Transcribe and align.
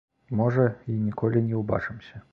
Можа, 0.39 0.65
й 0.91 0.97
ніколі 1.09 1.45
не 1.51 1.63
ўбачымся. 1.63 2.25